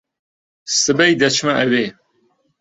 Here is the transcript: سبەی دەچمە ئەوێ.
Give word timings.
سبەی 0.81 1.13
دەچمە 1.21 1.53
ئەوێ. 1.59 1.85